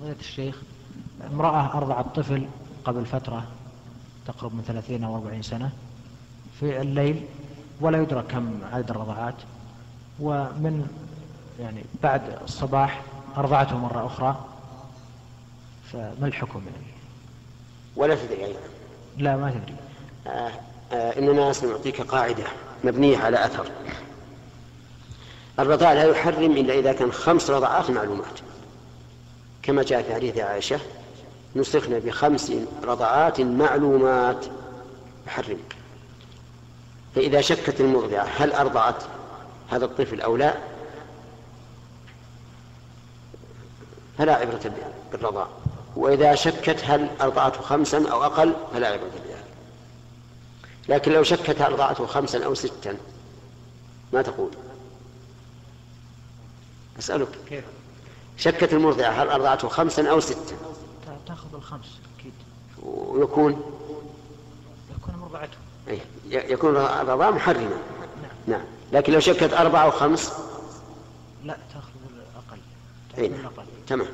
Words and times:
فضيلة 0.00 0.16
الشيخ 0.20 0.56
امرأة 1.32 1.76
أرضعت 1.78 2.06
طفل 2.14 2.46
قبل 2.84 3.06
فترة 3.06 3.46
تقرب 4.26 4.54
من 4.54 4.62
ثلاثين 4.62 5.04
أو 5.04 5.14
أربعين 5.14 5.42
سنة 5.42 5.70
في 6.60 6.80
الليل 6.80 7.26
ولا 7.80 8.02
يدرك 8.02 8.26
كم 8.26 8.58
عدد 8.72 8.90
الرضعات 8.90 9.34
ومن 10.20 10.86
يعني 11.60 11.84
بعد 12.02 12.38
الصباح 12.44 13.02
أرضعته 13.36 13.78
مرة 13.78 14.06
أخرى 14.06 14.44
فما 15.92 16.26
الحكم 16.26 16.62
يعني؟ 16.66 16.86
ولا 17.96 18.14
تدري 18.14 18.44
أيضا. 18.44 18.60
لا 19.18 19.36
ما 19.36 19.50
تدري. 19.50 19.76
آه 20.26 20.50
آه 20.92 21.18
إننا 21.18 21.52
سنعطيك 21.52 22.00
قاعدة 22.00 22.44
مبنية 22.84 23.18
على 23.18 23.46
أثر. 23.46 23.66
الرضاع 25.58 25.92
لا 25.92 26.04
يحرم 26.04 26.52
إلا 26.52 26.78
إذا 26.78 26.92
كان 26.92 27.12
خمس 27.12 27.50
رضعات 27.50 27.90
معلومات. 27.90 28.40
كما 29.64 29.82
جاء 29.82 30.02
في 30.02 30.14
حديث 30.14 30.38
عائشة 30.38 30.80
نسخنا 31.56 31.98
بخمس 31.98 32.52
رضعات 32.84 33.40
معلومات. 33.40 34.46
يحرم 35.26 35.58
فإذا 37.14 37.40
شكت 37.40 37.80
المرضعة 37.80 38.24
هل 38.36 38.52
أرضعت؟ 38.52 39.02
هذا 39.70 39.84
الطفل 39.84 40.20
أو 40.20 40.36
لا؟ 40.36 40.54
فلا 44.18 44.34
عبرة 44.34 44.72
بالرضاع. 45.12 45.48
وإذا 45.96 46.34
شكت 46.34 46.80
هل 46.84 47.10
أرضعته 47.20 47.60
خمسا 47.60 48.08
أو 48.08 48.24
أقل؟ 48.24 48.54
فلا 48.72 48.88
عبرة 48.88 49.08
بذلك 49.08 49.44
لكن 50.88 51.12
لو 51.12 51.22
شكت 51.22 51.60
أرضعته 51.60 52.06
خمسا 52.06 52.44
أو 52.44 52.54
ستا 52.54 52.96
ما 54.12 54.22
تقول؟ 54.22 54.50
أسألك. 56.98 57.28
كيف؟ 57.48 57.64
شكت 58.36 58.72
المرضعة 58.72 59.10
هل 59.10 59.28
أرضعته 59.28 59.68
خمسا 59.68 60.10
أو 60.10 60.20
ستا؟ 60.20 60.56
تأخذ 61.26 61.54
الخمس 61.54 62.00
أكيد. 62.18 62.32
ويكون؟ 62.82 63.52
يكون 64.98 65.14
مرضعته. 65.16 65.56
أي 65.88 66.00
يكون 66.30 66.76
الرضاع 66.76 67.30
محرما 67.30 67.68
نعم. 68.22 68.30
نعم. 68.46 68.64
لكن 68.92 69.12
لو 69.12 69.20
شكت 69.20 69.52
أربعة 69.52 69.84
أو 69.84 69.90
خمس 69.90 70.32
لا 71.44 71.56
تأخذ 71.74 71.90
الأقل. 72.14 72.60
أي 73.18 73.28
تأخذ 73.28 73.42
نعم 73.42 73.50
الأقل. 73.52 73.66
تمام. 73.86 74.08